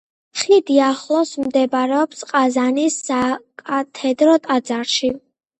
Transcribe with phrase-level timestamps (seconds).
[0.43, 5.17] ხიდის ახლოს მდებარეობს ყაზანის საკათედრო ტაძარი.